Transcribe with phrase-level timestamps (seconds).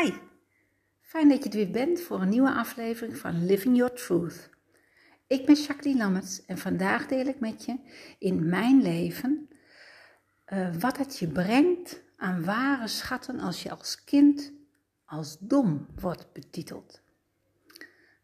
[0.00, 0.12] Hi,
[1.00, 4.50] fijn dat je er weer bent voor een nieuwe aflevering van Living Your Truth.
[5.26, 7.78] Ik ben Jacqueline Lammerts en vandaag deel ik met je
[8.18, 9.48] in mijn leven
[10.52, 14.52] uh, wat het je brengt aan ware schatten als je als kind
[15.04, 17.00] als dom wordt betiteld.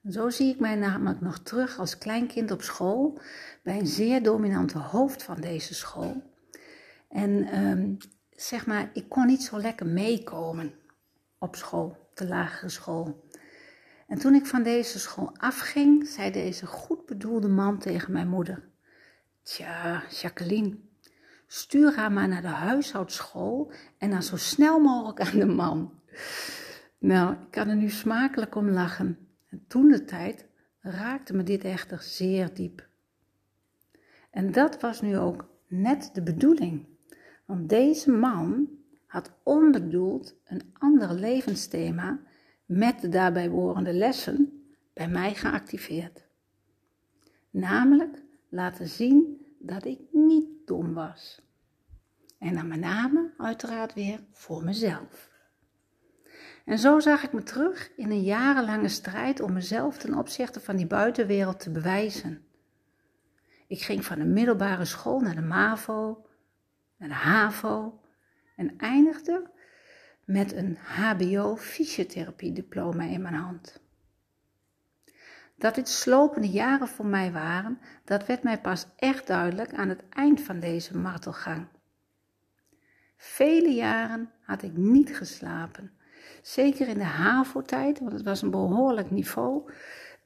[0.08, 3.20] Zo zie ik mij namelijk nog terug als kleinkind op school
[3.62, 6.22] bij een zeer dominante hoofd van deze school.
[7.08, 7.96] En um,
[8.30, 10.79] zeg maar, ik kon niet zo lekker meekomen
[11.40, 13.28] op school, de lagere school.
[14.06, 18.68] En toen ik van deze school afging, zei deze goed bedoelde man tegen mijn moeder:
[19.42, 20.78] Tja, Jacqueline,
[21.46, 25.92] stuur haar maar naar de huishoudschool en dan zo snel mogelijk aan de man.
[26.98, 29.18] Nou, ik kan er nu smakelijk om lachen.
[29.48, 30.46] En toen de tijd
[30.80, 32.88] raakte me dit echter zeer diep.
[34.30, 36.86] En dat was nu ook net de bedoeling.
[37.46, 38.68] Want deze man
[39.10, 42.20] had onbedoeld een ander levensthema
[42.66, 46.26] met de daarbij horende lessen bij mij geactiveerd.
[47.50, 51.42] Namelijk laten zien dat ik niet dom was.
[52.38, 55.30] En dan met name uiteraard weer voor mezelf.
[56.64, 60.76] En zo zag ik me terug in een jarenlange strijd om mezelf ten opzichte van
[60.76, 62.44] die buitenwereld te bewijzen.
[63.66, 66.26] Ik ging van de middelbare school naar de MAVO,
[66.96, 67.99] naar de HAVO
[68.60, 69.50] en eindigde
[70.24, 73.80] met een HBO-fysiotherapie-diploma in mijn hand.
[75.56, 80.08] Dat dit slopende jaren voor mij waren, dat werd mij pas echt duidelijk aan het
[80.08, 81.66] eind van deze martelgang.
[83.16, 85.92] Vele jaren had ik niet geslapen.
[86.42, 89.72] Zeker in de HAVO-tijd, want het was een behoorlijk niveau.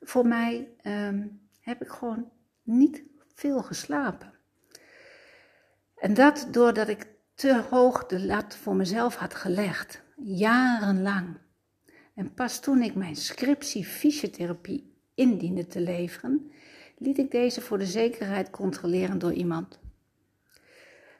[0.00, 2.30] Voor mij um, heb ik gewoon
[2.62, 3.02] niet
[3.34, 4.32] veel geslapen.
[5.96, 11.36] En dat doordat ik te hoog de lat voor mezelf had gelegd, jarenlang.
[12.14, 16.50] En pas toen ik mijn scriptie fysiotherapie indiende te leveren,
[16.98, 19.78] liet ik deze voor de zekerheid controleren door iemand.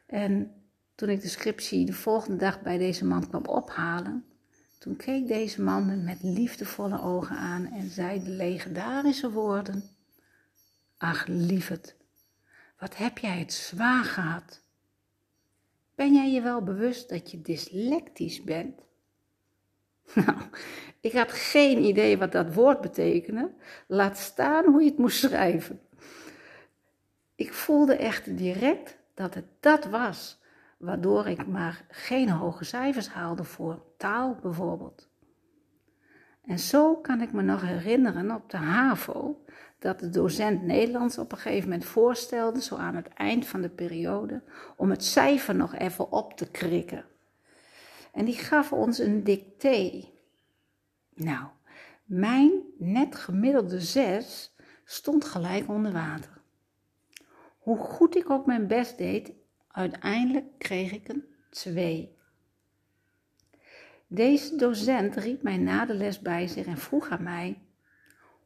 [0.06, 0.54] En
[0.94, 4.24] toen ik de scriptie de volgende dag bij deze man kwam ophalen,
[4.78, 9.82] toen keek deze man me met liefdevolle ogen aan en zei de legendarische woorden:
[10.96, 11.96] Ach, lieverd,
[12.78, 14.63] wat heb jij het zwaar gehad?
[15.94, 18.80] Ben jij je wel bewust dat je dyslectisch bent?
[20.14, 20.38] Nou,
[21.00, 23.50] ik had geen idee wat dat woord betekende,
[23.86, 25.80] laat staan hoe je het moest schrijven.
[27.34, 30.40] Ik voelde echt direct dat het dat was,
[30.78, 35.08] waardoor ik maar geen hoge cijfers haalde voor taal bijvoorbeeld.
[36.46, 39.44] En zo kan ik me nog herinneren op de HAVO
[39.78, 43.68] dat de docent Nederlands op een gegeven moment voorstelde, zo aan het eind van de
[43.68, 44.42] periode,
[44.76, 47.04] om het cijfer nog even op te krikken.
[48.12, 50.04] En die gaf ons een dicté.
[51.14, 51.46] Nou,
[52.04, 54.54] mijn net gemiddelde zes
[54.84, 56.40] stond gelijk onder water.
[57.58, 59.32] Hoe goed ik ook mijn best deed,
[59.68, 62.16] uiteindelijk kreeg ik een 2.
[64.14, 67.58] Deze docent riep mij na de les bij zich en vroeg aan mij: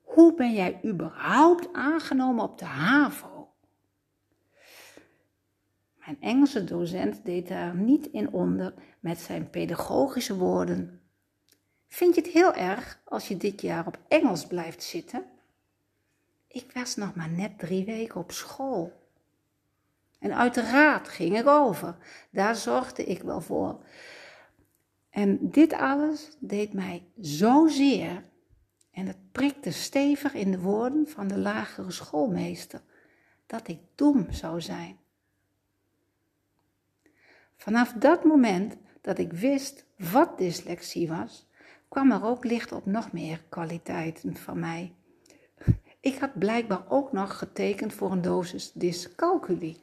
[0.02, 3.48] Hoe ben jij überhaupt aangenomen op de HAVO?
[5.98, 11.00] Mijn Engelse docent deed daar niet in onder met zijn pedagogische woorden.
[11.86, 15.24] Vind je het heel erg als je dit jaar op Engels blijft zitten?
[16.46, 18.92] Ik was nog maar net drie weken op school.
[20.18, 21.96] En uiteraard ging ik over.
[22.30, 23.80] Daar zorgde ik wel voor.
[25.10, 28.24] En dit alles deed mij zozeer
[28.90, 32.82] en het prikte stevig in de woorden van de lagere schoolmeester
[33.46, 34.98] dat ik dom zou zijn.
[37.56, 41.46] Vanaf dat moment dat ik wist wat dyslexie was,
[41.88, 44.92] kwam er ook licht op nog meer kwaliteiten van mij.
[46.00, 49.76] Ik had blijkbaar ook nog getekend voor een dosis dyscalculie.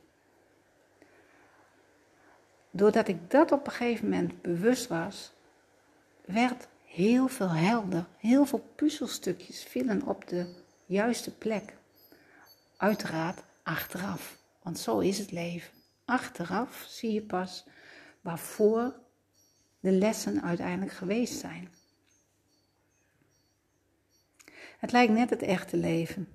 [2.76, 5.34] Doordat ik dat op een gegeven moment bewust was,
[6.26, 8.06] werd heel veel helder.
[8.18, 10.56] Heel veel puzzelstukjes vielen op de
[10.86, 11.74] juiste plek.
[12.78, 15.72] Uiteraard achteraf, want zo is het leven.
[16.06, 17.66] Achteraf zie je pas
[18.22, 18.94] waarvoor
[19.80, 21.70] de lessen uiteindelijk geweest zijn.
[24.78, 26.28] Het lijkt net het echte leven.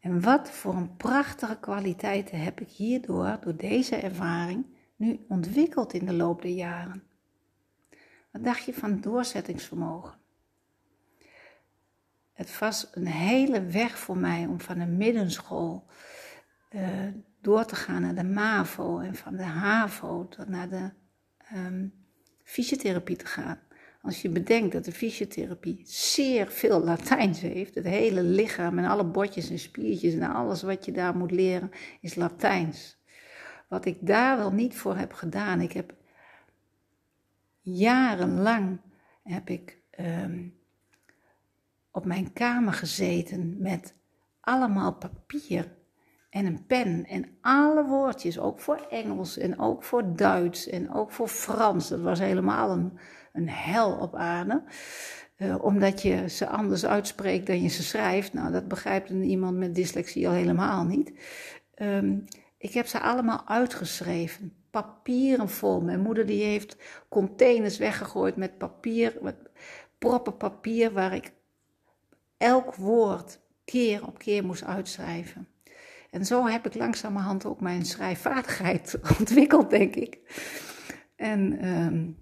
[0.00, 6.06] En wat voor een prachtige kwaliteiten heb ik hierdoor, door deze ervaring, nu ontwikkeld in
[6.06, 7.02] de loop der jaren?
[8.30, 10.18] Wat dacht je van doorzettingsvermogen?
[12.32, 15.86] Het was een hele weg voor mij om van de middenschool
[16.70, 17.06] uh,
[17.40, 20.90] door te gaan naar de MAVO en van de HAVO naar de
[21.54, 21.92] um,
[22.42, 23.60] fysiotherapie te gaan.
[24.02, 29.04] Als je bedenkt dat de fysiotherapie zeer veel Latijns heeft, het hele lichaam en alle
[29.04, 31.70] botjes en spiertjes en alles wat je daar moet leren
[32.00, 32.98] is Latijns.
[33.68, 35.94] Wat ik daar wel niet voor heb gedaan, ik heb
[37.60, 38.80] jarenlang
[39.22, 40.48] heb ik ehm,
[41.90, 43.94] op mijn kamer gezeten met
[44.40, 45.74] allemaal papier
[46.30, 51.12] en een pen en alle woordjes, ook voor Engels en ook voor Duits en ook
[51.12, 51.88] voor Frans.
[51.88, 52.98] Dat was helemaal een,
[53.32, 54.62] een hel op aarde.
[55.36, 58.32] Uh, omdat je ze anders uitspreekt dan je ze schrijft.
[58.32, 61.12] Nou, dat begrijpt iemand met dyslexie al helemaal niet.
[61.82, 62.24] Um,
[62.66, 64.52] ik heb ze allemaal uitgeschreven.
[64.70, 65.80] Papieren vol.
[65.80, 66.76] Mijn moeder die heeft
[67.08, 69.36] containers weggegooid met papier, met
[69.98, 71.32] proppen papier waar ik
[72.36, 75.48] elk woord keer op keer moest uitschrijven.
[76.10, 80.18] En zo heb ik langzamerhand ook mijn schrijfvaardigheid ontwikkeld, denk ik.
[81.16, 82.14] En, uh,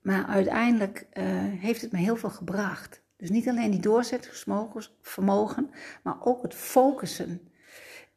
[0.00, 3.02] maar uiteindelijk uh, heeft het me heel veel gebracht.
[3.16, 5.70] Dus niet alleen die doorzettingsvermogen,
[6.02, 7.51] maar ook het focussen.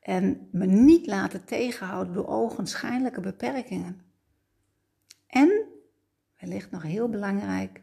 [0.05, 4.01] En me niet laten tegenhouden door ogenschijnlijke beperkingen.
[5.27, 5.65] En,
[6.39, 7.81] wellicht nog heel belangrijk,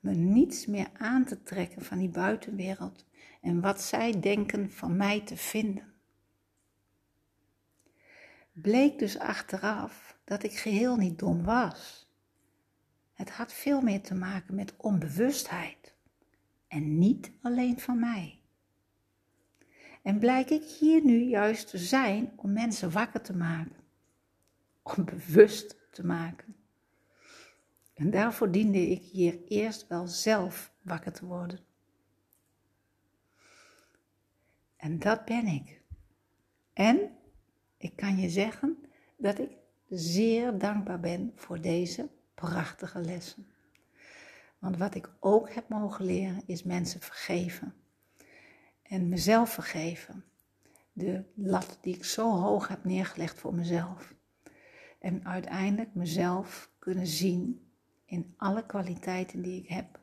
[0.00, 3.04] me niets meer aan te trekken van die buitenwereld
[3.40, 5.92] en wat zij denken van mij te vinden.
[8.52, 12.10] Bleek dus achteraf dat ik geheel niet dom was.
[13.14, 15.94] Het had veel meer te maken met onbewustheid
[16.68, 18.40] en niet alleen van mij.
[20.06, 23.76] En blijk ik hier nu juist te zijn om mensen wakker te maken,
[24.82, 26.56] om bewust te maken.
[27.94, 31.58] En daarvoor diende ik hier eerst wel zelf wakker te worden.
[34.76, 35.82] En dat ben ik.
[36.72, 37.10] En
[37.76, 38.78] ik kan je zeggen
[39.16, 39.50] dat ik
[39.88, 43.46] zeer dankbaar ben voor deze prachtige lessen.
[44.58, 47.74] Want wat ik ook heb mogen leren is mensen vergeven.
[48.88, 50.24] En mezelf vergeven.
[50.92, 54.14] De lat die ik zo hoog heb neergelegd voor mezelf.
[54.98, 57.70] En uiteindelijk mezelf kunnen zien
[58.04, 60.00] in alle kwaliteiten die ik heb.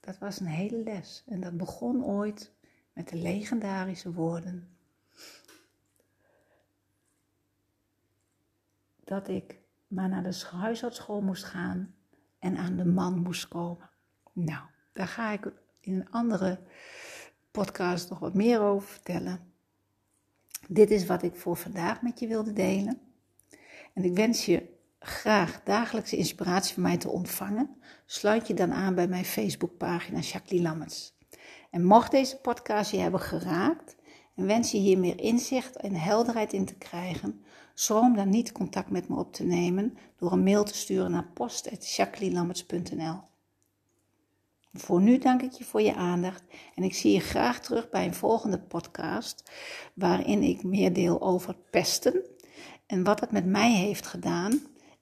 [0.00, 1.24] Dat was een hele les.
[1.26, 2.52] En dat begon ooit
[2.92, 4.76] met de legendarische woorden.
[9.04, 11.94] Dat ik maar naar de huisartsschool moest gaan
[12.38, 13.90] en aan de man moest komen.
[14.32, 16.60] Nou, daar ga ik in een andere
[17.56, 19.40] podcast nog wat meer over vertellen.
[20.68, 23.00] Dit is wat ik voor vandaag met je wilde delen.
[23.94, 24.62] En ik wens je
[24.98, 27.76] graag dagelijkse inspiratie van mij te ontvangen.
[28.06, 31.16] Sluit je dan aan bij mijn Facebookpagina Jacqueline Lammerts.
[31.70, 33.96] En mocht deze podcast je hebben geraakt
[34.34, 37.44] en wens je hier meer inzicht en helderheid in te krijgen,
[37.74, 41.30] schroom dan niet contact met me op te nemen door een mail te sturen naar
[41.34, 43.20] post.jacquelinelammerts.nl.
[44.76, 46.42] Voor nu dank ik je voor je aandacht
[46.74, 49.50] en ik zie je graag terug bij een volgende podcast
[49.94, 52.24] waarin ik meer deel over pesten
[52.86, 54.60] en wat het met mij heeft gedaan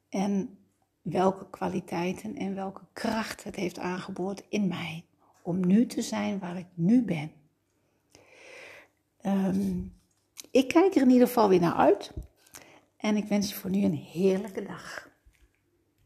[0.08, 0.58] en
[1.02, 5.04] welke kwaliteiten en welke kracht het heeft aangeboord in mij
[5.42, 7.32] om nu te zijn waar ik nu ben.
[9.20, 9.80] Ehm,
[10.50, 12.12] ik kijk er in ieder geval weer naar uit
[12.96, 15.12] en ik wens je voor nu een heerlijke dag.